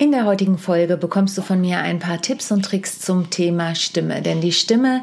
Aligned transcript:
In 0.00 0.12
der 0.12 0.24
heutigen 0.24 0.56
Folge 0.56 0.96
bekommst 0.96 1.36
du 1.36 1.42
von 1.42 1.60
mir 1.60 1.80
ein 1.80 1.98
paar 1.98 2.22
Tipps 2.22 2.50
und 2.50 2.64
Tricks 2.64 3.00
zum 3.00 3.28
Thema 3.28 3.74
Stimme. 3.74 4.22
Denn 4.22 4.40
die 4.40 4.50
Stimme 4.50 5.02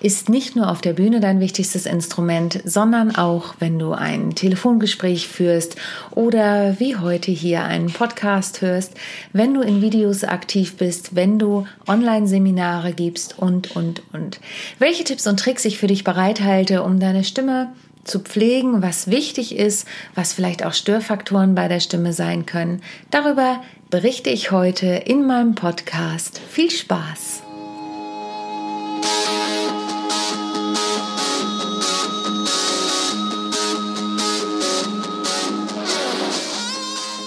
ist 0.00 0.30
nicht 0.30 0.56
nur 0.56 0.70
auf 0.70 0.80
der 0.80 0.94
Bühne 0.94 1.20
dein 1.20 1.38
wichtigstes 1.38 1.84
Instrument, 1.84 2.62
sondern 2.64 3.14
auch, 3.14 3.56
wenn 3.58 3.78
du 3.78 3.92
ein 3.92 4.34
Telefongespräch 4.34 5.28
führst 5.28 5.76
oder 6.12 6.80
wie 6.80 6.96
heute 6.96 7.30
hier 7.30 7.64
einen 7.64 7.92
Podcast 7.92 8.62
hörst, 8.62 8.94
wenn 9.34 9.52
du 9.52 9.60
in 9.60 9.82
Videos 9.82 10.24
aktiv 10.24 10.78
bist, 10.78 11.14
wenn 11.14 11.38
du 11.38 11.66
Online-Seminare 11.86 12.94
gibst 12.94 13.38
und, 13.38 13.76
und, 13.76 14.00
und. 14.14 14.40
Welche 14.78 15.04
Tipps 15.04 15.26
und 15.26 15.38
Tricks 15.38 15.66
ich 15.66 15.76
für 15.76 15.88
dich 15.88 16.04
bereithalte, 16.04 16.82
um 16.82 16.98
deine 17.00 17.24
Stimme 17.24 17.68
zu 18.04 18.20
pflegen, 18.20 18.82
was 18.82 19.10
wichtig 19.10 19.54
ist, 19.54 19.86
was 20.14 20.32
vielleicht 20.32 20.64
auch 20.64 20.72
Störfaktoren 20.72 21.54
bei 21.54 21.68
der 21.68 21.80
Stimme 21.80 22.14
sein 22.14 22.46
können. 22.46 22.80
Darüber 23.10 23.60
berichte 23.90 24.28
ich 24.28 24.50
heute 24.50 24.86
in 24.86 25.26
meinem 25.26 25.54
Podcast. 25.54 26.40
Viel 26.50 26.70
Spaß! 26.70 27.42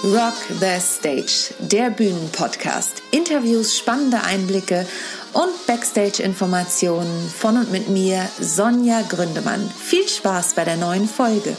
Rock 0.04 0.34
the 0.60 0.80
Stage, 0.80 1.54
der 1.60 1.90
Bühnenpodcast. 1.90 3.02
Interviews, 3.12 3.76
spannende 3.78 4.20
Einblicke 4.22 4.86
und 5.32 5.66
Backstage-Informationen 5.66 7.28
von 7.28 7.56
und 7.56 7.72
mit 7.72 7.88
mir, 7.88 8.28
Sonja 8.40 9.02
Gründemann. 9.08 9.68
Viel 9.70 10.06
Spaß 10.06 10.54
bei 10.54 10.64
der 10.64 10.76
neuen 10.76 11.08
Folge. 11.08 11.56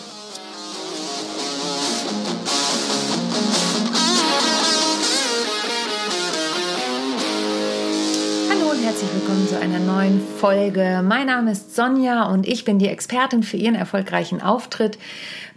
Folge. 10.43 11.01
Mein 11.07 11.27
Name 11.27 11.53
ist 11.53 11.73
Sonja 11.73 12.25
und 12.25 12.45
ich 12.45 12.65
bin 12.65 12.77
die 12.77 12.89
Expertin 12.89 13.43
für 13.43 13.55
Ihren 13.55 13.75
erfolgreichen 13.75 14.41
Auftritt. 14.41 14.97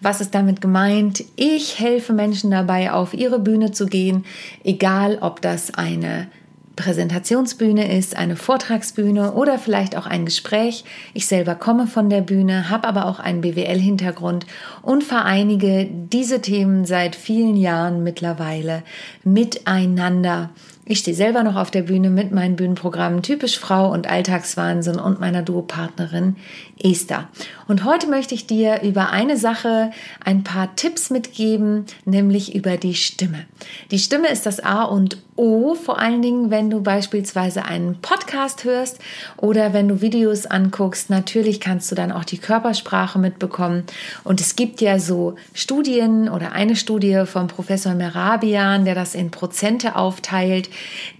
Was 0.00 0.20
ist 0.20 0.32
damit 0.32 0.60
gemeint? 0.60 1.24
Ich 1.34 1.80
helfe 1.80 2.12
Menschen 2.12 2.52
dabei, 2.52 2.92
auf 2.92 3.12
ihre 3.12 3.40
Bühne 3.40 3.72
zu 3.72 3.86
gehen, 3.86 4.24
egal 4.62 5.18
ob 5.22 5.42
das 5.42 5.74
eine 5.74 6.28
Präsentationsbühne 6.76 7.98
ist, 7.98 8.16
eine 8.16 8.36
Vortragsbühne 8.36 9.32
oder 9.32 9.58
vielleicht 9.58 9.96
auch 9.96 10.06
ein 10.06 10.24
Gespräch. 10.24 10.84
Ich 11.14 11.26
selber 11.26 11.56
komme 11.56 11.88
von 11.88 12.08
der 12.08 12.20
Bühne, 12.20 12.70
habe 12.70 12.86
aber 12.86 13.06
auch 13.06 13.18
einen 13.18 13.40
BWL-Hintergrund 13.40 14.46
und 14.82 15.02
vereinige 15.02 15.88
diese 15.90 16.40
Themen 16.42 16.84
seit 16.84 17.16
vielen 17.16 17.56
Jahren 17.56 18.04
mittlerweile 18.04 18.84
miteinander. 19.24 20.50
Ich 20.88 21.00
stehe 21.00 21.16
selber 21.16 21.42
noch 21.42 21.56
auf 21.56 21.72
der 21.72 21.82
Bühne 21.82 22.10
mit 22.10 22.30
meinen 22.30 22.54
Bühnenprogrammen 22.54 23.20
Typisch 23.20 23.58
Frau 23.58 23.92
und 23.92 24.08
Alltagswahnsinn 24.08 25.00
und 25.00 25.18
meiner 25.18 25.42
Duopartnerin 25.42 26.36
Esther. 26.78 27.28
Und 27.66 27.84
heute 27.84 28.06
möchte 28.06 28.36
ich 28.36 28.46
dir 28.46 28.82
über 28.82 29.10
eine 29.10 29.36
Sache 29.36 29.90
ein 30.24 30.44
paar 30.44 30.76
Tipps 30.76 31.10
mitgeben, 31.10 31.86
nämlich 32.04 32.54
über 32.54 32.76
die 32.76 32.94
Stimme. 32.94 33.46
Die 33.90 33.98
Stimme 33.98 34.28
ist 34.28 34.46
das 34.46 34.60
A 34.60 34.84
und 34.84 35.18
O, 35.34 35.74
vor 35.74 35.98
allen 35.98 36.22
Dingen, 36.22 36.50
wenn 36.50 36.70
du 36.70 36.82
beispielsweise 36.82 37.64
einen 37.64 38.00
Podcast 38.00 38.64
hörst 38.64 38.98
oder 39.36 39.72
wenn 39.72 39.88
du 39.88 40.00
Videos 40.00 40.46
anguckst. 40.46 41.10
Natürlich 41.10 41.60
kannst 41.60 41.90
du 41.90 41.94
dann 41.94 42.12
auch 42.12 42.24
die 42.24 42.38
Körpersprache 42.38 43.18
mitbekommen. 43.18 43.84
Und 44.24 44.40
es 44.40 44.56
gibt 44.56 44.80
ja 44.80 44.98
so 44.98 45.34
Studien 45.52 46.28
oder 46.28 46.52
eine 46.52 46.76
Studie 46.76 47.24
vom 47.26 47.48
Professor 47.48 47.94
Merabian, 47.94 48.84
der 48.84 48.94
das 48.94 49.14
in 49.14 49.30
Prozente 49.30 49.96
aufteilt 49.96 50.70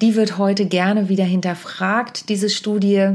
die 0.01 0.15
wird 0.15 0.39
heute 0.39 0.67
gerne 0.67 1.09
wieder 1.09 1.25
hinterfragt, 1.25 2.29
diese 2.29 2.51
Studie. 2.51 3.11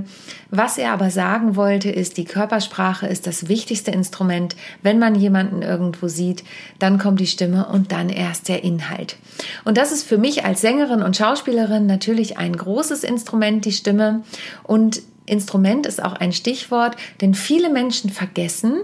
Was 0.50 0.78
er 0.78 0.92
aber 0.92 1.09
sagen 1.09 1.56
wollte, 1.56 1.89
ist, 1.89 2.17
die 2.17 2.25
Körpersprache 2.25 3.07
ist 3.07 3.28
das 3.28 3.47
wichtigste 3.47 3.91
Instrument. 3.91 4.56
Wenn 4.81 5.00
man 5.00 5.16
jemanden 5.16 5.62
irgendwo 5.62 6.07
sieht, 6.07 6.44
dann 6.80 6.97
kommt 6.97 7.19
die 7.19 7.28
Stimme 7.28 7.68
und 7.68 7.91
dann 7.91 8.09
erst 8.09 8.50
der 8.50 8.63
Inhalt. 8.63 9.18
Und 9.66 9.78
das 9.78 9.91
ist 9.91 10.03
für 10.03 10.18
mich 10.18 10.46
als 10.46 10.62
Sängerin 10.62 11.01
und 11.01 11.16
Schauspielerin 11.16 11.85
natürlich 11.85 12.38
ein 12.38 12.56
großes 12.56 13.03
Instrument, 13.03 13.66
die 13.66 13.72
Stimme. 13.72 14.24
Und 14.63 15.01
Instrument 15.25 15.85
ist 15.85 16.03
auch 16.03 16.13
ein 16.13 16.34
Stichwort, 16.34 16.96
denn 17.22 17.34
viele 17.34 17.69
Menschen 17.69 18.09
vergessen, 18.09 18.81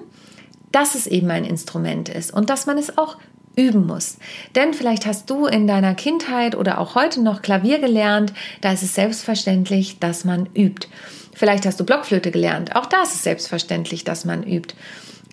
dass 0.72 0.96
es 0.96 1.08
eben 1.08 1.30
ein 1.32 1.46
Instrument 1.46 2.10
ist 2.10 2.34
und 2.34 2.50
dass 2.50 2.66
man 2.66 2.78
es 2.78 2.98
auch 2.98 3.18
üben 3.58 3.86
muss. 3.86 4.18
Denn 4.56 4.74
vielleicht 4.74 5.06
hast 5.06 5.30
du 5.30 5.48
in 5.48 5.68
deiner 5.68 5.96
Kindheit 5.96 6.56
oder 6.56 6.80
auch 6.80 6.96
heute 6.96 7.22
noch 7.22 7.42
Klavier 7.42 7.80
gelernt, 7.80 8.32
da 8.62 8.72
ist 8.72 8.84
es 8.84 8.96
selbstverständlich, 8.96 10.00
dass 10.00 10.24
man 10.24 10.48
übt. 10.54 10.88
Vielleicht 11.34 11.66
hast 11.66 11.80
du 11.80 11.84
Blockflöte 11.84 12.32
gelernt, 12.32 12.76
auch 12.76 12.86
da 12.86 13.04
ist 13.04 13.16
es 13.16 13.24
selbstverständlich, 13.24 14.04
dass 14.04 14.24
man 14.24 14.44
übt. 14.44 14.76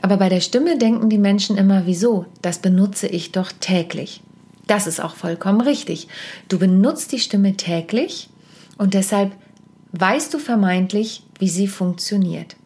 Aber 0.02 0.16
bei 0.16 0.28
der 0.28 0.40
Stimme 0.40 0.76
denken 0.76 1.08
die 1.08 1.18
Menschen 1.18 1.56
immer, 1.56 1.86
wieso? 1.86 2.26
Das 2.42 2.58
benutze 2.58 3.06
ich 3.06 3.32
doch 3.32 3.52
täglich. 3.52 4.20
Das 4.66 4.86
ist 4.86 5.00
auch 5.00 5.14
vollkommen 5.14 5.60
richtig. 5.60 6.08
Du 6.48 6.58
benutzt 6.58 7.12
die 7.12 7.18
Stimme 7.18 7.56
täglich 7.56 8.28
und 8.76 8.94
deshalb 8.94 9.32
weißt 9.92 10.34
du 10.34 10.38
vermeintlich, 10.38 11.22
wie 11.38 11.48
sie 11.48 11.68
funktioniert. 11.68 12.56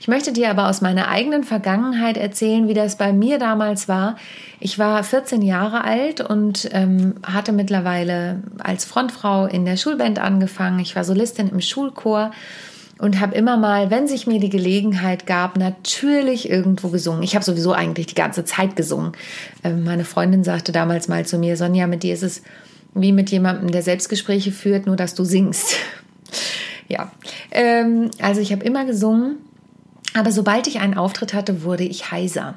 Ich 0.00 0.08
möchte 0.08 0.32
dir 0.32 0.50
aber 0.50 0.68
aus 0.68 0.80
meiner 0.80 1.08
eigenen 1.08 1.44
Vergangenheit 1.44 2.16
erzählen, 2.16 2.68
wie 2.68 2.74
das 2.74 2.96
bei 2.96 3.12
mir 3.12 3.38
damals 3.38 3.88
war. 3.88 4.16
Ich 4.60 4.78
war 4.78 5.02
14 5.02 5.42
Jahre 5.42 5.84
alt 5.84 6.20
und 6.20 6.68
ähm, 6.72 7.14
hatte 7.22 7.52
mittlerweile 7.52 8.42
als 8.58 8.84
Frontfrau 8.84 9.46
in 9.46 9.64
der 9.64 9.76
Schulband 9.76 10.18
angefangen. 10.18 10.78
Ich 10.78 10.94
war 10.94 11.04
Solistin 11.04 11.48
im 11.48 11.60
Schulchor 11.60 12.30
und 12.98 13.18
habe 13.18 13.34
immer 13.34 13.56
mal, 13.56 13.90
wenn 13.90 14.06
sich 14.06 14.28
mir 14.28 14.38
die 14.38 14.48
Gelegenheit 14.48 15.26
gab, 15.26 15.56
natürlich 15.56 16.48
irgendwo 16.48 16.88
gesungen. 16.88 17.24
Ich 17.24 17.34
habe 17.34 17.44
sowieso 17.44 17.72
eigentlich 17.72 18.06
die 18.06 18.14
ganze 18.14 18.44
Zeit 18.44 18.76
gesungen. 18.76 19.12
Ähm, 19.64 19.82
meine 19.82 20.04
Freundin 20.04 20.44
sagte 20.44 20.70
damals 20.70 21.08
mal 21.08 21.26
zu 21.26 21.38
mir, 21.38 21.56
Sonja, 21.56 21.88
mit 21.88 22.04
dir 22.04 22.14
ist 22.14 22.22
es 22.22 22.42
wie 22.94 23.10
mit 23.10 23.30
jemandem, 23.30 23.72
der 23.72 23.82
Selbstgespräche 23.82 24.52
führt, 24.52 24.86
nur 24.86 24.96
dass 24.96 25.14
du 25.14 25.24
singst. 25.24 25.74
ja, 26.88 27.10
ähm, 27.50 28.10
also 28.20 28.40
ich 28.40 28.52
habe 28.52 28.64
immer 28.64 28.84
gesungen 28.84 29.38
aber 30.14 30.32
sobald 30.32 30.66
ich 30.66 30.80
einen 30.80 30.94
Auftritt 30.94 31.34
hatte, 31.34 31.62
wurde 31.62 31.84
ich 31.84 32.10
heiser. 32.10 32.54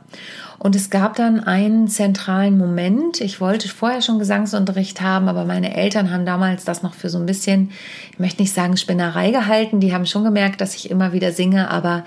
Und 0.58 0.76
es 0.76 0.90
gab 0.90 1.16
dann 1.16 1.42
einen 1.42 1.88
zentralen 1.88 2.58
Moment. 2.58 3.22
Ich 3.22 3.42
wollte 3.42 3.68
vorher 3.68 4.02
schon 4.02 4.20
Gesangsunterricht 4.20 5.02
haben, 5.02 5.28
aber 5.28 5.46
meine 5.46 5.76
Eltern 5.76 6.12
haben 6.12 6.26
damals 6.26 6.64
das 6.64 6.82
noch 6.82 6.94
für 6.94 7.10
so 7.10 7.18
ein 7.18 7.26
bisschen, 7.26 7.72
ich 8.12 8.20
möchte 8.20 8.42
nicht 8.42 8.54
sagen 8.54 8.78
Spinnerei 8.78 9.32
gehalten. 9.32 9.80
Die 9.80 9.94
haben 9.94 10.06
schon 10.06 10.24
gemerkt, 10.24 10.62
dass 10.62 10.76
ich 10.76 10.90
immer 10.90 11.14
wieder 11.14 11.32
singe, 11.32 11.70
aber 11.70 12.04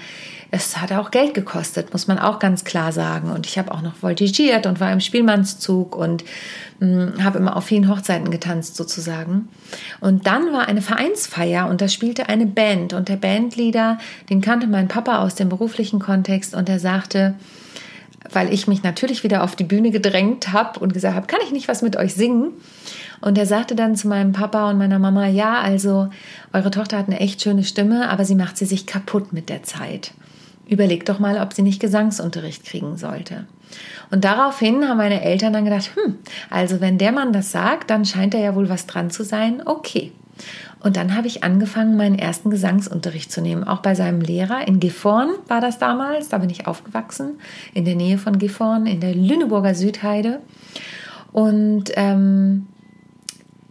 es 0.50 0.78
hat 0.78 0.92
auch 0.92 1.10
Geld 1.10 1.34
gekostet, 1.34 1.92
muss 1.92 2.06
man 2.06 2.18
auch 2.18 2.38
ganz 2.38 2.64
klar 2.64 2.92
sagen. 2.92 3.30
Und 3.30 3.46
ich 3.46 3.58
habe 3.58 3.70
auch 3.70 3.82
noch 3.82 3.96
voltigiert 3.96 4.66
und 4.66 4.80
war 4.80 4.90
im 4.90 5.00
Spielmannszug 5.00 5.94
und 5.94 6.24
hm, 6.80 7.22
habe 7.22 7.38
immer 7.38 7.56
auf 7.56 7.64
vielen 7.64 7.88
Hochzeiten 7.88 8.30
getanzt 8.30 8.76
sozusagen. 8.76 9.48
Und 10.00 10.26
dann 10.26 10.52
war 10.52 10.66
eine 10.66 10.80
Vereinsfeier 10.80 11.68
und 11.68 11.82
da 11.82 11.88
spielte 11.88 12.30
eine 12.30 12.46
Band 12.46 12.94
und 12.94 13.10
der 13.10 13.16
Bandleader, 13.16 13.98
den 14.30 14.40
kannte 14.40 14.66
mein 14.66 14.88
Papa 14.88 15.18
aus 15.18 15.34
dem 15.34 15.50
beruflichen 15.50 15.98
Kontext 15.98 16.54
und 16.54 16.68
er 16.68 16.78
sagte, 16.78 17.34
weil 18.32 18.52
ich 18.52 18.66
mich 18.66 18.82
natürlich 18.82 19.24
wieder 19.24 19.42
auf 19.42 19.56
die 19.56 19.64
Bühne 19.64 19.90
gedrängt 19.90 20.52
habe 20.52 20.80
und 20.80 20.92
gesagt 20.92 21.16
habe, 21.16 21.26
kann 21.26 21.40
ich 21.44 21.52
nicht 21.52 21.68
was 21.68 21.82
mit 21.82 21.96
euch 21.96 22.14
singen? 22.14 22.52
Und 23.20 23.36
er 23.36 23.46
sagte 23.46 23.74
dann 23.74 23.96
zu 23.96 24.08
meinem 24.08 24.32
Papa 24.32 24.70
und 24.70 24.78
meiner 24.78 24.98
Mama, 24.98 25.26
ja, 25.26 25.60
also 25.60 26.08
eure 26.52 26.70
Tochter 26.70 26.98
hat 26.98 27.08
eine 27.08 27.20
echt 27.20 27.42
schöne 27.42 27.64
Stimme, 27.64 28.08
aber 28.10 28.24
sie 28.24 28.36
macht 28.36 28.56
sie 28.56 28.66
sich 28.66 28.86
kaputt 28.86 29.32
mit 29.32 29.48
der 29.48 29.62
Zeit. 29.62 30.12
Überleg 30.68 31.06
doch 31.06 31.18
mal, 31.18 31.40
ob 31.40 31.52
sie 31.52 31.62
nicht 31.62 31.80
Gesangsunterricht 31.80 32.64
kriegen 32.64 32.96
sollte. 32.96 33.46
Und 34.10 34.24
daraufhin 34.24 34.86
haben 34.86 34.98
meine 34.98 35.22
Eltern 35.22 35.52
dann 35.52 35.64
gedacht, 35.64 35.90
hm, 35.94 36.18
also 36.50 36.80
wenn 36.80 36.98
der 36.98 37.12
Mann 37.12 37.32
das 37.32 37.52
sagt, 37.52 37.90
dann 37.90 38.04
scheint 38.04 38.34
da 38.34 38.38
ja 38.38 38.54
wohl 38.54 38.68
was 38.68 38.86
dran 38.86 39.10
zu 39.10 39.24
sein. 39.24 39.62
Okay. 39.64 40.12
Und 40.80 40.96
dann 40.96 41.16
habe 41.16 41.26
ich 41.26 41.42
angefangen, 41.42 41.96
meinen 41.96 42.18
ersten 42.18 42.50
Gesangsunterricht 42.50 43.32
zu 43.32 43.40
nehmen, 43.40 43.64
auch 43.64 43.80
bei 43.80 43.94
seinem 43.94 44.20
Lehrer. 44.20 44.66
In 44.68 44.78
Gifhorn 44.80 45.30
war 45.48 45.60
das 45.60 45.78
damals, 45.78 46.28
da 46.28 46.38
bin 46.38 46.50
ich 46.50 46.66
aufgewachsen, 46.66 47.40
in 47.74 47.84
der 47.84 47.96
Nähe 47.96 48.18
von 48.18 48.38
Gifhorn, 48.38 48.86
in 48.86 49.00
der 49.00 49.14
Lüneburger 49.14 49.74
Südheide. 49.74 50.40
Und 51.32 51.90
ähm, 51.96 52.66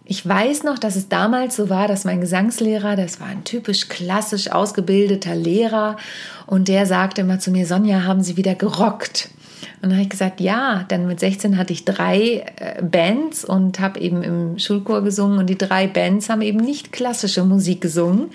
ich 0.09 0.25
weiß 0.27 0.63
noch, 0.63 0.80
dass 0.80 0.95
es 0.95 1.09
damals 1.09 1.56
so 1.56 1.69
war, 1.69 1.88
dass 1.88 2.06
mein 2.06 2.21
Gesangslehrer, 2.21 2.95
das 2.95 3.19
war 3.19 3.27
ein 3.27 3.44
typisch 3.44 3.89
klassisch 3.89 4.51
ausgebildeter 4.51 5.36
Lehrer, 5.36 5.98
und 6.45 6.69
der 6.69 6.86
sagte 6.86 7.21
immer 7.21 7.39
zu 7.39 7.51
mir, 7.51 7.65
Sonja, 7.65 8.03
haben 8.03 8.21
Sie 8.21 8.38
wieder 8.38 8.56
gerockt? 8.56 9.30
Und 9.81 9.89
dann 9.89 9.94
habe 9.94 10.03
ich 10.03 10.09
gesagt, 10.09 10.41
ja, 10.41 10.83
denn 10.89 11.06
mit 11.06 11.19
16 11.19 11.57
hatte 11.57 11.71
ich 11.71 11.85
drei 11.85 12.45
äh, 12.56 12.81
Bands 12.81 13.45
und 13.45 13.79
habe 13.79 14.00
eben 14.00 14.24
im 14.24 14.57
Schulchor 14.57 15.03
gesungen 15.03 15.38
und 15.38 15.47
die 15.47 15.57
drei 15.57 15.85
Bands 15.85 16.29
haben 16.29 16.41
eben 16.41 16.59
nicht 16.59 16.91
klassische 16.91 17.44
Musik 17.44 17.81
gesungen, 17.81 18.31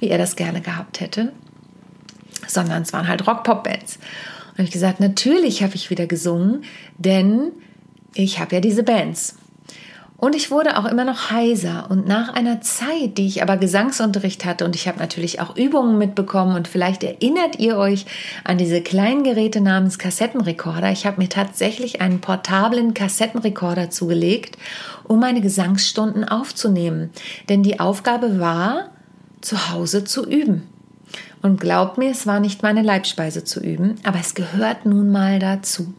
wie 0.00 0.08
er 0.08 0.16
das 0.16 0.36
gerne 0.36 0.62
gehabt 0.62 1.00
hätte, 1.00 1.32
sondern 2.46 2.82
es 2.82 2.94
waren 2.94 3.08
halt 3.08 3.26
Rock-Pop-Bands. 3.26 3.96
Und 3.96 4.52
habe 4.52 4.62
ich 4.62 4.70
gesagt, 4.70 5.00
natürlich 5.00 5.62
habe 5.62 5.74
ich 5.74 5.90
wieder 5.90 6.06
gesungen, 6.06 6.64
denn 6.96 7.52
ich 8.14 8.38
habe 8.38 8.54
ja 8.54 8.60
diese 8.62 8.82
Bands. 8.82 9.36
Und 10.18 10.34
ich 10.34 10.50
wurde 10.50 10.78
auch 10.78 10.86
immer 10.86 11.04
noch 11.04 11.30
heiser. 11.30 11.86
Und 11.90 12.08
nach 12.08 12.32
einer 12.32 12.62
Zeit, 12.62 13.18
die 13.18 13.26
ich 13.26 13.42
aber 13.42 13.58
Gesangsunterricht 13.58 14.46
hatte, 14.46 14.64
und 14.64 14.74
ich 14.74 14.88
habe 14.88 14.98
natürlich 14.98 15.40
auch 15.40 15.56
Übungen 15.56 15.98
mitbekommen, 15.98 16.56
und 16.56 16.68
vielleicht 16.68 17.04
erinnert 17.04 17.58
ihr 17.58 17.76
euch 17.76 18.06
an 18.42 18.56
diese 18.56 18.80
kleinen 18.80 19.24
Geräte 19.24 19.60
namens 19.60 19.98
Kassettenrekorder. 19.98 20.90
Ich 20.90 21.04
habe 21.04 21.20
mir 21.20 21.28
tatsächlich 21.28 22.00
einen 22.00 22.20
portablen 22.20 22.94
Kassettenrekorder 22.94 23.90
zugelegt, 23.90 24.56
um 25.04 25.20
meine 25.20 25.42
Gesangsstunden 25.42 26.24
aufzunehmen. 26.24 27.10
Denn 27.50 27.62
die 27.62 27.78
Aufgabe 27.78 28.40
war, 28.40 28.90
zu 29.42 29.70
Hause 29.70 30.04
zu 30.04 30.26
üben. 30.26 30.62
Und 31.42 31.60
glaubt 31.60 31.98
mir, 31.98 32.10
es 32.10 32.26
war 32.26 32.40
nicht 32.40 32.62
meine 32.62 32.82
Leibspeise 32.82 33.44
zu 33.44 33.60
üben, 33.60 33.96
aber 34.02 34.18
es 34.18 34.34
gehört 34.34 34.86
nun 34.86 35.12
mal 35.12 35.38
dazu. 35.38 35.92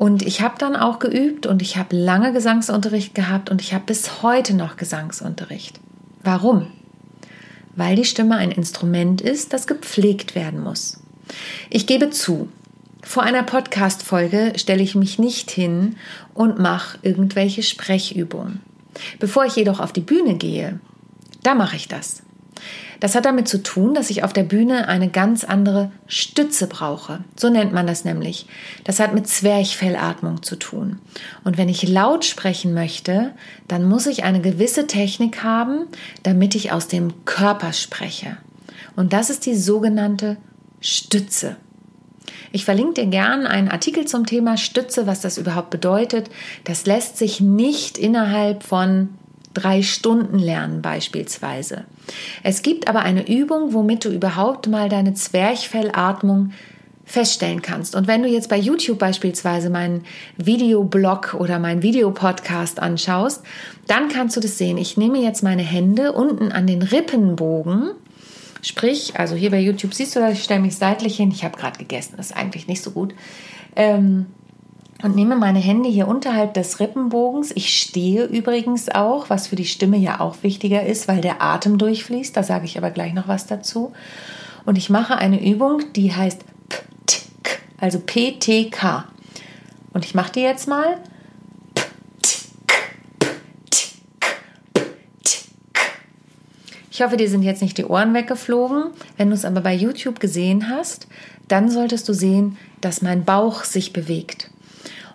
Und 0.00 0.22
ich 0.22 0.40
habe 0.40 0.54
dann 0.56 0.76
auch 0.76 0.98
geübt 0.98 1.44
und 1.44 1.60
ich 1.60 1.76
habe 1.76 1.94
lange 1.94 2.32
Gesangsunterricht 2.32 3.14
gehabt 3.14 3.50
und 3.50 3.60
ich 3.60 3.74
habe 3.74 3.84
bis 3.84 4.22
heute 4.22 4.54
noch 4.54 4.78
Gesangsunterricht. 4.78 5.78
Warum? 6.22 6.68
Weil 7.76 7.96
die 7.96 8.06
Stimme 8.06 8.36
ein 8.36 8.50
Instrument 8.50 9.20
ist, 9.20 9.52
das 9.52 9.66
gepflegt 9.66 10.34
werden 10.34 10.58
muss. 10.58 11.02
Ich 11.68 11.86
gebe 11.86 12.08
zu, 12.08 12.48
vor 13.02 13.24
einer 13.24 13.42
Podcast-Folge 13.42 14.54
stelle 14.56 14.82
ich 14.82 14.94
mich 14.94 15.18
nicht 15.18 15.50
hin 15.50 15.96
und 16.32 16.58
mache 16.58 16.98
irgendwelche 17.02 17.62
Sprechübungen. 17.62 18.62
Bevor 19.18 19.44
ich 19.44 19.56
jedoch 19.56 19.80
auf 19.80 19.92
die 19.92 20.00
Bühne 20.00 20.36
gehe, 20.36 20.80
da 21.42 21.54
mache 21.54 21.76
ich 21.76 21.88
das. 21.88 22.22
Das 23.00 23.14
hat 23.14 23.24
damit 23.24 23.48
zu 23.48 23.62
tun, 23.62 23.94
dass 23.94 24.10
ich 24.10 24.22
auf 24.22 24.34
der 24.34 24.42
Bühne 24.42 24.86
eine 24.86 25.08
ganz 25.08 25.44
andere 25.44 25.90
Stütze 26.06 26.66
brauche. 26.66 27.24
So 27.34 27.48
nennt 27.48 27.72
man 27.72 27.86
das 27.86 28.04
nämlich. 28.04 28.46
Das 28.84 29.00
hat 29.00 29.14
mit 29.14 29.26
Zwerchfellatmung 29.26 30.42
zu 30.42 30.56
tun. 30.56 30.98
Und 31.42 31.56
wenn 31.56 31.70
ich 31.70 31.88
laut 31.88 32.26
sprechen 32.26 32.74
möchte, 32.74 33.32
dann 33.68 33.88
muss 33.88 34.06
ich 34.06 34.22
eine 34.22 34.42
gewisse 34.42 34.86
Technik 34.86 35.42
haben, 35.42 35.86
damit 36.22 36.54
ich 36.54 36.72
aus 36.72 36.88
dem 36.88 37.24
Körper 37.24 37.72
spreche. 37.72 38.36
Und 38.96 39.14
das 39.14 39.30
ist 39.30 39.46
die 39.46 39.56
sogenannte 39.56 40.36
Stütze. 40.80 41.56
Ich 42.52 42.64
verlinke 42.64 43.02
dir 43.02 43.06
gern 43.06 43.46
einen 43.46 43.68
Artikel 43.68 44.06
zum 44.06 44.26
Thema 44.26 44.56
Stütze, 44.56 45.06
was 45.06 45.20
das 45.20 45.38
überhaupt 45.38 45.70
bedeutet. 45.70 46.30
Das 46.64 46.84
lässt 46.84 47.16
sich 47.16 47.40
nicht 47.40 47.96
innerhalb 47.96 48.62
von 48.62 49.10
drei 49.54 49.82
Stunden 49.82 50.38
lernen 50.38 50.82
beispielsweise. 50.82 51.84
Es 52.42 52.62
gibt 52.62 52.88
aber 52.88 53.00
eine 53.00 53.28
Übung, 53.28 53.72
womit 53.72 54.04
du 54.04 54.10
überhaupt 54.10 54.68
mal 54.68 54.88
deine 54.88 55.14
Zwerchfellatmung 55.14 56.52
feststellen 57.04 57.60
kannst. 57.60 57.96
Und 57.96 58.06
wenn 58.06 58.22
du 58.22 58.28
jetzt 58.28 58.48
bei 58.48 58.56
YouTube 58.56 59.00
beispielsweise 59.00 59.68
meinen 59.68 60.04
Videoblog 60.36 61.34
oder 61.34 61.58
meinen 61.58 61.82
Videopodcast 61.82 62.78
anschaust, 62.78 63.42
dann 63.88 64.08
kannst 64.08 64.36
du 64.36 64.40
das 64.40 64.58
sehen. 64.58 64.78
Ich 64.78 64.96
nehme 64.96 65.18
jetzt 65.18 65.42
meine 65.42 65.62
Hände 65.62 66.12
unten 66.12 66.52
an 66.52 66.68
den 66.68 66.82
Rippenbogen, 66.82 67.90
sprich, 68.62 69.18
also 69.18 69.34
hier 69.34 69.50
bei 69.50 69.58
YouTube 69.58 69.92
siehst 69.92 70.14
du, 70.14 70.30
ich 70.30 70.44
stelle 70.44 70.60
mich 70.60 70.76
seitlich 70.76 71.16
hin. 71.16 71.32
Ich 71.32 71.42
habe 71.42 71.58
gerade 71.58 71.78
gegessen, 71.78 72.14
das 72.16 72.26
ist 72.26 72.36
eigentlich 72.36 72.68
nicht 72.68 72.82
so 72.82 72.92
gut. 72.92 73.12
Ähm, 73.74 74.26
und 75.02 75.14
nehme 75.14 75.36
meine 75.36 75.58
Hände 75.58 75.88
hier 75.88 76.08
unterhalb 76.08 76.54
des 76.54 76.80
Rippenbogens. 76.80 77.52
Ich 77.54 77.80
stehe 77.80 78.24
übrigens 78.24 78.88
auch, 78.88 79.30
was 79.30 79.46
für 79.46 79.56
die 79.56 79.64
Stimme 79.64 79.96
ja 79.96 80.20
auch 80.20 80.42
wichtiger 80.42 80.84
ist, 80.84 81.08
weil 81.08 81.20
der 81.20 81.42
Atem 81.42 81.78
durchfließt. 81.78 82.36
Da 82.36 82.42
sage 82.42 82.66
ich 82.66 82.76
aber 82.76 82.90
gleich 82.90 83.14
noch 83.14 83.28
was 83.28 83.46
dazu. 83.46 83.92
Und 84.66 84.76
ich 84.76 84.90
mache 84.90 85.16
eine 85.16 85.42
Übung, 85.42 85.82
die 85.96 86.14
heißt 86.14 86.44
PTK, 86.68 87.58
also 87.78 87.98
PTK. 87.98 89.04
Und 89.92 90.04
ich 90.04 90.14
mache 90.14 90.32
die 90.32 90.40
jetzt 90.40 90.68
mal. 90.68 90.98
Ich 96.92 97.02
hoffe, 97.02 97.16
dir 97.16 97.30
sind 97.30 97.42
jetzt 97.42 97.62
nicht 97.62 97.78
die 97.78 97.86
Ohren 97.86 98.12
weggeflogen. 98.12 98.90
Wenn 99.16 99.28
du 99.30 99.34
es 99.34 99.46
aber 99.46 99.62
bei 99.62 99.72
YouTube 99.72 100.20
gesehen 100.20 100.68
hast, 100.68 101.06
dann 101.48 101.70
solltest 101.70 102.06
du 102.08 102.12
sehen, 102.12 102.58
dass 102.82 103.00
mein 103.00 103.24
Bauch 103.24 103.64
sich 103.64 103.94
bewegt. 103.94 104.50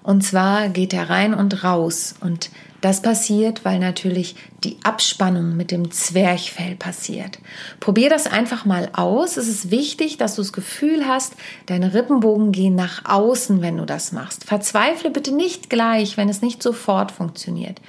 Und 0.06 0.22
zwar 0.22 0.70
geht 0.70 0.94
er 0.94 1.10
rein 1.10 1.34
und 1.34 1.64
raus. 1.64 2.14
Und 2.22 2.52
das 2.80 3.02
passiert, 3.02 3.66
weil 3.66 3.80
natürlich 3.80 4.36
die 4.64 4.78
Abspannung 4.84 5.58
mit 5.58 5.72
dem 5.72 5.90
Zwerchfell 5.90 6.76
passiert. 6.76 7.40
Probier 7.80 8.12
das 8.12 8.28
einfach 8.28 8.66
mal 8.66 8.90
aus. 8.94 9.36
Es 9.36 9.48
ist 9.48 9.72
wichtig, 9.72 10.18
dass 10.18 10.36
du 10.36 10.44
das 10.44 10.54
Gefühl 10.54 11.08
hast, 11.08 11.34
deine 11.66 11.96
Rippenbogen 11.96 12.52
gehen 12.52 12.76
nach 12.76 13.04
außen, 13.06 13.64
wenn 13.64 13.78
du 13.78 13.86
das 13.86 14.12
machst. 14.12 14.44
Verzweifle 14.44 15.10
bitte 15.10 15.34
nicht 15.34 15.72
gleich, 15.72 16.18
wenn 16.18 16.30
es 16.30 16.44
nicht 16.44 16.62
sofort 16.62 17.12
funktioniert. 17.12 17.82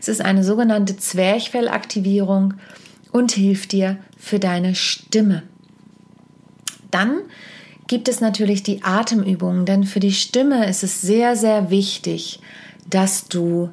Es 0.00 0.06
ist 0.06 0.20
eine 0.20 0.44
sogenannte 0.44 0.96
Zwerchfellaktivierung 0.96 2.54
und 3.10 3.32
hilft 3.32 3.72
dir 3.72 3.98
für 4.16 4.38
deine 4.38 4.76
Stimme. 4.76 5.42
Dann 6.92 7.22
gibt 7.86 8.08
es 8.08 8.20
natürlich 8.20 8.62
die 8.62 8.82
Atemübungen, 8.82 9.66
denn 9.66 9.84
für 9.84 10.00
die 10.00 10.12
Stimme 10.12 10.68
ist 10.68 10.82
es 10.82 11.00
sehr, 11.00 11.36
sehr 11.36 11.70
wichtig, 11.70 12.40
dass 12.88 13.28
du 13.28 13.70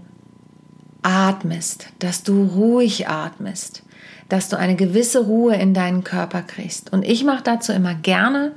atmest, 1.03 1.87
dass 1.99 2.23
du 2.23 2.43
ruhig 2.43 3.07
atmest, 3.07 3.83
dass 4.29 4.49
du 4.49 4.57
eine 4.57 4.75
gewisse 4.75 5.25
Ruhe 5.25 5.55
in 5.55 5.73
deinen 5.73 6.03
Körper 6.03 6.41
kriegst. 6.41 6.93
Und 6.93 7.03
ich 7.03 7.23
mache 7.23 7.43
dazu 7.43 7.71
immer 7.71 7.95
gerne 7.95 8.53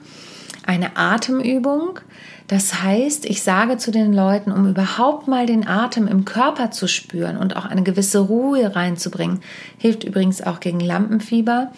eine 0.67 0.97
Atemübung. 0.97 2.01
Das 2.47 2.83
heißt, 2.83 3.25
ich 3.25 3.43
sage 3.43 3.79
zu 3.79 3.91
den 3.91 4.13
Leuten, 4.13 4.53
um 4.53 4.69
überhaupt 4.69 5.29
mal 5.29 5.47
den 5.47 5.67
Atem 5.67 6.07
im 6.07 6.25
Körper 6.25 6.71
zu 6.71 6.87
spüren 6.87 7.39
und 7.39 7.57
auch 7.57 7.65
eine 7.65 7.83
gewisse 7.83 8.19
Ruhe 8.19 8.77
reinzubringen, 8.77 9.41
hilft 9.79 10.05
übrigens 10.05 10.43
auch 10.43 10.61
gegen 10.61 10.81
Lampenfieber, 10.81 11.73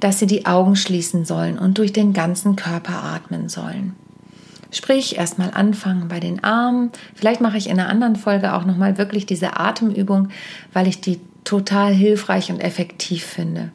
dass 0.00 0.18
sie 0.18 0.26
die 0.26 0.46
Augen 0.46 0.76
schließen 0.76 1.24
sollen 1.24 1.58
und 1.58 1.78
durch 1.78 1.92
den 1.92 2.12
ganzen 2.12 2.56
Körper 2.56 3.02
atmen 3.02 3.48
sollen. 3.48 3.94
Sprich, 4.70 5.16
erstmal 5.16 5.52
anfangen 5.52 6.08
bei 6.08 6.20
den 6.20 6.42
Armen. 6.42 6.90
Vielleicht 7.14 7.40
mache 7.40 7.56
ich 7.56 7.68
in 7.68 7.78
einer 7.78 7.88
anderen 7.88 8.16
Folge 8.16 8.52
auch 8.52 8.64
nochmal 8.64 8.98
wirklich 8.98 9.24
diese 9.24 9.58
Atemübung, 9.58 10.28
weil 10.72 10.86
ich 10.88 11.00
die 11.00 11.20
total 11.44 11.94
hilfreich 11.94 12.50
und 12.50 12.60
effektiv 12.60 13.24
finde. 13.24 13.70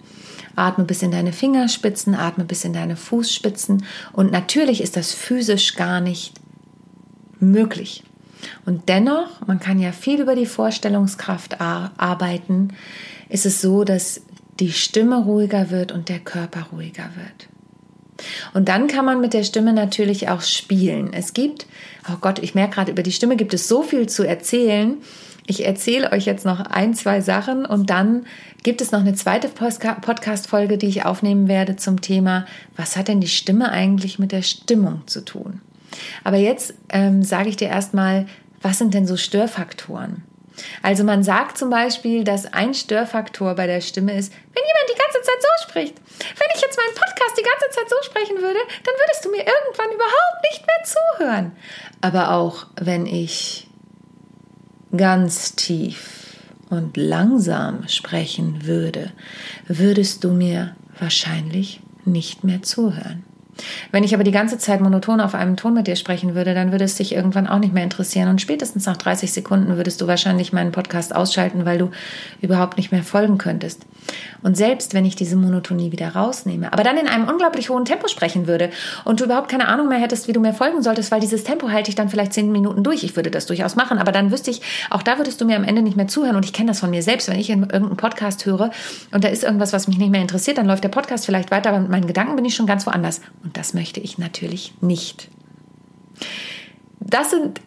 Atme 0.55 0.83
bis 0.83 1.01
in 1.01 1.11
deine 1.11 1.31
Fingerspitzen, 1.31 2.13
atme 2.13 2.43
bis 2.43 2.65
in 2.65 2.73
deine 2.73 2.97
Fußspitzen. 2.97 3.85
Und 4.11 4.31
natürlich 4.31 4.81
ist 4.81 4.97
das 4.97 5.13
physisch 5.13 5.75
gar 5.75 6.01
nicht 6.01 6.33
möglich. 7.39 8.03
Und 8.65 8.89
dennoch, 8.89 9.45
man 9.47 9.59
kann 9.59 9.79
ja 9.79 9.91
viel 9.91 10.19
über 10.19 10.35
die 10.35 10.45
Vorstellungskraft 10.45 11.61
arbeiten, 11.61 12.69
ist 13.29 13.45
es 13.45 13.61
so, 13.61 13.83
dass 13.83 14.21
die 14.61 14.71
Stimme 14.71 15.23
ruhiger 15.23 15.69
wird 15.71 15.91
und 15.91 16.07
der 16.07 16.19
Körper 16.19 16.67
ruhiger 16.71 17.09
wird. 17.15 17.49
Und 18.53 18.69
dann 18.69 18.87
kann 18.87 19.05
man 19.05 19.19
mit 19.19 19.33
der 19.33 19.43
Stimme 19.43 19.73
natürlich 19.73 20.29
auch 20.29 20.41
spielen. 20.41 21.11
Es 21.11 21.33
gibt, 21.33 21.65
oh 22.07 22.17
Gott, 22.21 22.39
ich 22.39 22.55
merke 22.55 22.75
gerade, 22.75 22.91
über 22.91 23.03
die 23.03 23.11
Stimme 23.11 23.35
gibt 23.35 23.53
es 23.53 23.67
so 23.67 23.81
viel 23.81 24.07
zu 24.07 24.23
erzählen. 24.23 24.97
Ich 25.47 25.65
erzähle 25.65 26.11
euch 26.11 26.25
jetzt 26.25 26.45
noch 26.45 26.59
ein, 26.59 26.93
zwei 26.93 27.19
Sachen 27.19 27.65
und 27.65 27.89
dann 27.89 28.27
gibt 28.63 28.79
es 28.79 28.91
noch 28.91 28.99
eine 28.99 29.15
zweite 29.15 29.49
Podcast-Folge, 29.49 30.77
die 30.77 30.87
ich 30.87 31.03
aufnehmen 31.03 31.47
werde 31.47 31.77
zum 31.77 31.99
Thema, 32.01 32.45
was 32.75 32.95
hat 32.95 33.07
denn 33.07 33.21
die 33.21 33.27
Stimme 33.27 33.71
eigentlich 33.71 34.19
mit 34.19 34.31
der 34.31 34.43
Stimmung 34.43 35.01
zu 35.07 35.25
tun? 35.25 35.61
Aber 36.23 36.37
jetzt 36.37 36.75
ähm, 36.89 37.23
sage 37.23 37.49
ich 37.49 37.57
dir 37.57 37.69
erstmal, 37.69 38.27
was 38.61 38.77
sind 38.77 38.93
denn 38.93 39.07
so 39.07 39.17
Störfaktoren? 39.17 40.23
Also 40.81 41.03
man 41.03 41.23
sagt 41.23 41.57
zum 41.57 41.69
Beispiel, 41.69 42.23
dass 42.23 42.51
ein 42.53 42.73
Störfaktor 42.73 43.55
bei 43.55 43.67
der 43.67 43.81
Stimme 43.81 44.17
ist, 44.17 44.31
wenn 44.31 44.63
jemand 44.63 44.89
die 44.89 44.99
ganze 44.99 45.21
Zeit 45.21 45.41
so 45.41 45.69
spricht. 45.69 45.95
Wenn 46.19 46.47
ich 46.55 46.61
jetzt 46.61 46.77
meinen 46.77 46.95
Podcast 46.95 47.37
die 47.37 47.43
ganze 47.43 47.69
Zeit 47.71 47.89
so 47.89 47.95
sprechen 48.03 48.37
würde, 48.37 48.59
dann 48.83 48.95
würdest 48.95 49.25
du 49.25 49.31
mir 49.31 49.39
irgendwann 49.39 49.91
überhaupt 49.93 50.41
nicht 50.49 50.65
mehr 50.65 50.83
zuhören. 50.85 51.51
Aber 52.01 52.31
auch 52.33 52.67
wenn 52.75 53.05
ich 53.05 53.67
ganz 54.95 55.55
tief 55.55 56.37
und 56.69 56.97
langsam 56.97 57.87
sprechen 57.87 58.65
würde, 58.65 59.11
würdest 59.67 60.23
du 60.23 60.31
mir 60.31 60.75
wahrscheinlich 60.99 61.81
nicht 62.05 62.43
mehr 62.43 62.61
zuhören. 62.61 63.23
Wenn 63.91 64.03
ich 64.03 64.13
aber 64.13 64.23
die 64.23 64.31
ganze 64.31 64.57
Zeit 64.57 64.81
monoton 64.81 65.19
auf 65.19 65.35
einem 65.35 65.57
Ton 65.57 65.73
mit 65.73 65.87
dir 65.87 65.95
sprechen 65.95 66.35
würde, 66.35 66.53
dann 66.53 66.71
würde 66.71 66.85
es 66.85 66.95
dich 66.95 67.13
irgendwann 67.13 67.47
auch 67.47 67.59
nicht 67.59 67.73
mehr 67.73 67.83
interessieren. 67.83 68.29
Und 68.29 68.41
spätestens 68.41 68.85
nach 68.85 68.97
30 68.97 69.31
Sekunden 69.31 69.77
würdest 69.77 70.01
du 70.01 70.07
wahrscheinlich 70.07 70.53
meinen 70.53 70.71
Podcast 70.71 71.15
ausschalten, 71.15 71.65
weil 71.65 71.77
du 71.77 71.91
überhaupt 72.41 72.77
nicht 72.77 72.91
mehr 72.91 73.03
folgen 73.03 73.37
könntest. 73.37 73.85
Und 74.41 74.57
selbst 74.57 74.93
wenn 74.93 75.05
ich 75.05 75.15
diese 75.15 75.35
Monotonie 75.35 75.91
wieder 75.91 76.09
rausnehme, 76.09 76.73
aber 76.73 76.83
dann 76.83 76.97
in 76.97 77.07
einem 77.07 77.27
unglaublich 77.27 77.69
hohen 77.69 77.85
Tempo 77.85 78.07
sprechen 78.07 78.47
würde 78.47 78.71
und 79.05 79.19
du 79.19 79.25
überhaupt 79.25 79.49
keine 79.49 79.67
Ahnung 79.67 79.87
mehr 79.87 79.99
hättest, 79.99 80.27
wie 80.27 80.33
du 80.33 80.39
mir 80.39 80.53
folgen 80.53 80.81
solltest, 80.81 81.11
weil 81.11 81.19
dieses 81.19 81.43
Tempo 81.43 81.69
halte 81.69 81.89
ich 81.89 81.95
dann 81.95 82.09
vielleicht 82.09 82.33
zehn 82.33 82.51
Minuten 82.51 82.83
durch. 82.83 83.03
Ich 83.03 83.15
würde 83.15 83.29
das 83.29 83.45
durchaus 83.45 83.75
machen, 83.75 83.99
aber 83.99 84.11
dann 84.11 84.31
wüsste 84.31 84.49
ich, 84.49 84.61
auch 84.89 85.03
da 85.03 85.17
würdest 85.17 85.39
du 85.39 85.45
mir 85.45 85.55
am 85.55 85.63
Ende 85.63 85.81
nicht 85.81 85.97
mehr 85.97 86.07
zuhören. 86.07 86.35
Und 86.35 86.45
ich 86.45 86.53
kenne 86.53 86.69
das 86.69 86.79
von 86.79 86.89
mir 86.89 87.03
selbst, 87.03 87.29
wenn 87.29 87.39
ich 87.39 87.49
in 87.49 87.61
irgendeinem 87.61 87.97
Podcast 87.97 88.45
höre 88.45 88.71
und 89.11 89.23
da 89.23 89.27
ist 89.27 89.43
irgendwas, 89.43 89.73
was 89.73 89.87
mich 89.87 89.97
nicht 89.97 90.11
mehr 90.11 90.21
interessiert, 90.21 90.57
dann 90.57 90.65
läuft 90.65 90.83
der 90.83 90.89
Podcast 90.89 91.25
vielleicht 91.25 91.51
weiter, 91.51 91.69
aber 91.69 91.79
mit 91.79 91.89
meinen 91.89 92.07
Gedanken 92.07 92.35
bin 92.35 92.45
ich 92.45 92.55
schon 92.55 92.65
ganz 92.65 92.85
woanders. 92.87 93.21
Und 93.43 93.57
das 93.57 93.73
möchte 93.73 93.99
ich 93.99 94.17
natürlich 94.17 94.73
nicht. 94.81 95.29
Das 96.99 97.31
sind 97.31 97.61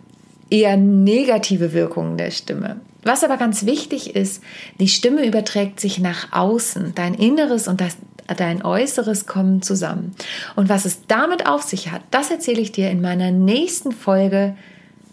eher 0.50 0.76
negative 0.76 1.72
Wirkungen 1.72 2.16
der 2.16 2.30
Stimme. 2.30 2.80
Was 3.02 3.22
aber 3.22 3.36
ganz 3.36 3.66
wichtig 3.66 4.16
ist, 4.16 4.42
die 4.80 4.88
Stimme 4.88 5.26
überträgt 5.26 5.78
sich 5.78 5.98
nach 5.98 6.32
außen. 6.32 6.92
Dein 6.94 7.14
Inneres 7.14 7.68
und 7.68 7.80
das, 7.80 7.96
dein 8.36 8.64
Äußeres 8.64 9.26
kommen 9.26 9.60
zusammen. 9.60 10.14
Und 10.56 10.68
was 10.68 10.86
es 10.86 11.06
damit 11.06 11.46
auf 11.46 11.62
sich 11.62 11.90
hat, 11.90 12.00
das 12.10 12.30
erzähle 12.30 12.62
ich 12.62 12.72
dir 12.72 12.90
in 12.90 13.02
meiner 13.02 13.30
nächsten 13.30 13.92
Folge 13.92 14.56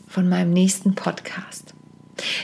von 0.07 0.29
meinem 0.29 0.53
nächsten 0.53 0.95
Podcast. 0.95 1.73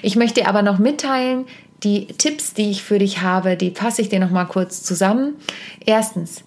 Ich 0.01 0.15
möchte 0.15 0.41
dir 0.41 0.49
aber 0.49 0.63
noch 0.63 0.79
mitteilen, 0.79 1.45
die 1.83 2.07
Tipps, 2.07 2.53
die 2.53 2.71
ich 2.71 2.83
für 2.83 2.99
dich 2.99 3.21
habe, 3.21 3.55
die 3.55 3.71
fasse 3.71 4.01
ich 4.01 4.09
dir 4.09 4.19
noch 4.19 4.31
mal 4.31 4.45
kurz 4.45 4.81
zusammen. 4.83 5.35
Erstens, 5.85 6.43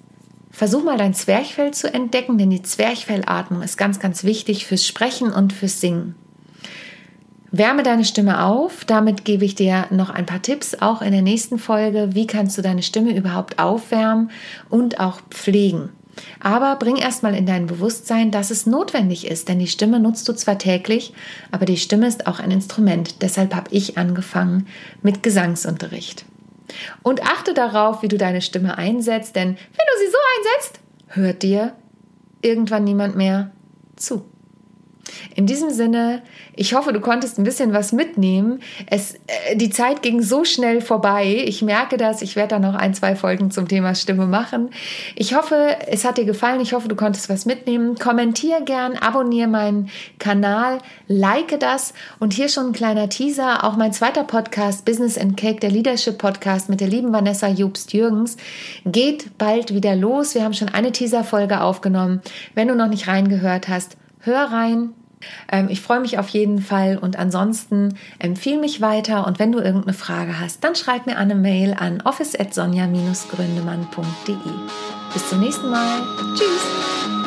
versuch 0.50 0.84
mal 0.84 0.98
dein 0.98 1.14
Zwerchfell 1.14 1.72
zu 1.72 1.92
entdecken, 1.92 2.38
denn 2.38 2.50
die 2.50 2.62
Zwerchfellatmung 2.62 3.62
ist 3.62 3.76
ganz, 3.76 4.00
ganz 4.00 4.24
wichtig 4.24 4.66
fürs 4.66 4.86
Sprechen 4.86 5.32
und 5.32 5.52
fürs 5.52 5.80
Singen. 5.80 6.14
Wärme 7.52 7.82
deine 7.82 8.04
Stimme 8.04 8.44
auf. 8.44 8.84
Damit 8.84 9.24
gebe 9.24 9.44
ich 9.44 9.54
dir 9.54 9.86
noch 9.90 10.10
ein 10.10 10.26
paar 10.26 10.42
Tipps, 10.42 10.76
auch 10.80 11.02
in 11.02 11.12
der 11.12 11.22
nächsten 11.22 11.58
Folge. 11.58 12.10
Wie 12.12 12.26
kannst 12.26 12.56
du 12.56 12.62
deine 12.62 12.82
Stimme 12.82 13.16
überhaupt 13.16 13.58
aufwärmen 13.58 14.30
und 14.68 15.00
auch 15.00 15.20
pflegen? 15.30 15.90
Aber 16.38 16.76
bring 16.76 16.96
erstmal 16.96 17.34
in 17.34 17.46
dein 17.46 17.66
Bewusstsein, 17.66 18.30
dass 18.30 18.50
es 18.50 18.66
notwendig 18.66 19.26
ist, 19.26 19.48
denn 19.48 19.58
die 19.58 19.66
Stimme 19.66 20.00
nutzt 20.00 20.28
du 20.28 20.32
zwar 20.32 20.58
täglich, 20.58 21.12
aber 21.50 21.64
die 21.64 21.76
Stimme 21.76 22.06
ist 22.06 22.26
auch 22.26 22.40
ein 22.40 22.50
Instrument. 22.50 23.22
Deshalb 23.22 23.54
habe 23.54 23.70
ich 23.72 23.98
angefangen 23.98 24.66
mit 25.02 25.22
Gesangsunterricht. 25.22 26.24
Und 27.02 27.22
achte 27.22 27.54
darauf, 27.54 28.02
wie 28.02 28.08
du 28.08 28.16
deine 28.16 28.42
Stimme 28.42 28.78
einsetzt, 28.78 29.36
denn 29.36 29.48
wenn 29.48 29.56
du 29.56 30.04
sie 30.04 30.10
so 30.10 30.18
einsetzt, 30.36 30.80
hört 31.08 31.42
dir 31.42 31.72
irgendwann 32.42 32.84
niemand 32.84 33.16
mehr 33.16 33.50
zu. 33.96 34.24
In 35.34 35.46
diesem 35.46 35.70
Sinne, 35.70 36.22
ich 36.54 36.74
hoffe, 36.74 36.92
du 36.92 37.00
konntest 37.00 37.38
ein 37.38 37.44
bisschen 37.44 37.72
was 37.72 37.92
mitnehmen. 37.92 38.60
Es, 38.86 39.14
äh, 39.14 39.56
die 39.56 39.70
Zeit 39.70 40.02
ging 40.02 40.22
so 40.22 40.44
schnell 40.44 40.80
vorbei. 40.80 41.42
Ich 41.46 41.62
merke 41.62 41.96
das. 41.96 42.22
Ich 42.22 42.36
werde 42.36 42.56
da 42.56 42.58
noch 42.58 42.74
ein, 42.74 42.94
zwei 42.94 43.16
Folgen 43.16 43.50
zum 43.50 43.68
Thema 43.68 43.94
Stimme 43.94 44.26
machen. 44.26 44.70
Ich 45.16 45.34
hoffe, 45.34 45.76
es 45.86 46.04
hat 46.04 46.18
dir 46.18 46.24
gefallen. 46.24 46.60
Ich 46.60 46.72
hoffe, 46.72 46.88
du 46.88 46.96
konntest 46.96 47.28
was 47.28 47.46
mitnehmen. 47.46 47.96
Kommentier 47.96 48.60
gern, 48.60 48.96
abonniere 48.96 49.48
meinen 49.48 49.88
Kanal, 50.18 50.78
like 51.06 51.58
das. 51.60 51.94
Und 52.18 52.34
hier 52.34 52.48
schon 52.48 52.68
ein 52.68 52.72
kleiner 52.72 53.08
Teaser. 53.08 53.64
Auch 53.64 53.76
mein 53.76 53.92
zweiter 53.92 54.24
Podcast, 54.24 54.84
Business 54.84 55.16
and 55.16 55.36
Cake, 55.36 55.60
der 55.60 55.70
Leadership 55.70 56.18
Podcast 56.18 56.68
mit 56.68 56.80
der 56.80 56.88
lieben 56.88 57.12
Vanessa 57.12 57.48
Jobst-Jürgens, 57.48 58.36
geht 58.84 59.38
bald 59.38 59.74
wieder 59.74 59.96
los. 59.96 60.34
Wir 60.34 60.44
haben 60.44 60.54
schon 60.54 60.68
eine 60.68 60.92
Teaser-Folge 60.92 61.60
aufgenommen. 61.60 62.20
Wenn 62.54 62.68
du 62.68 62.74
noch 62.74 62.88
nicht 62.88 63.08
reingehört 63.08 63.68
hast, 63.68 63.96
hör 64.20 64.52
rein, 64.52 64.90
ich 65.68 65.80
freue 65.80 66.00
mich 66.00 66.18
auf 66.18 66.28
jeden 66.28 66.60
Fall 66.60 66.98
und 66.98 67.16
ansonsten 67.18 67.96
empfehle 68.18 68.58
mich 68.58 68.80
weiter 68.80 69.26
und 69.26 69.38
wenn 69.38 69.52
du 69.52 69.58
irgendeine 69.58 69.92
Frage 69.94 70.40
hast, 70.40 70.64
dann 70.64 70.74
schreib 70.74 71.06
mir 71.06 71.18
eine 71.18 71.34
Mail 71.34 71.74
an 71.74 72.00
office@sonja-gründemann.de. 72.02 74.36
Bis 75.12 75.28
zum 75.28 75.40
nächsten 75.40 75.68
Mal. 75.70 76.00
Tschüss. 76.36 77.19